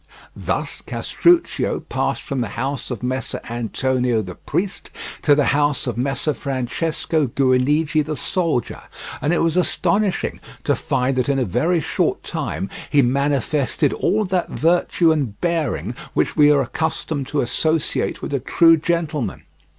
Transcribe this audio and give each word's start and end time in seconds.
Thus 0.35 0.81
Castruccio 0.83 1.81
passed 1.81 2.23
from 2.23 2.41
the 2.41 2.47
house 2.57 2.89
of 2.89 3.03
Messer 3.03 3.39
Antonio 3.47 4.23
the 4.23 4.33
priest 4.33 4.89
to 5.21 5.35
the 5.35 5.43
house 5.53 5.85
of 5.85 5.95
Messer 5.95 6.33
Francesco 6.33 7.27
Guinigi 7.27 8.01
the 8.03 8.15
soldier, 8.17 8.81
and 9.21 9.31
it 9.31 9.43
was 9.43 9.55
astonishing 9.55 10.39
to 10.63 10.73
find 10.73 11.17
that 11.17 11.29
in 11.29 11.37
a 11.37 11.45
very 11.45 11.81
short 11.81 12.23
time 12.23 12.67
he 12.89 13.03
manifested 13.03 13.93
all 13.93 14.25
that 14.25 14.49
virtue 14.49 15.11
and 15.11 15.39
bearing 15.39 15.93
which 16.15 16.35
we 16.35 16.49
are 16.51 16.63
accustomed 16.63 17.27
to 17.27 17.41
associate 17.41 18.23
with 18.23 18.33
a 18.33 18.39
true 18.39 18.77
gentleman. 18.77 19.43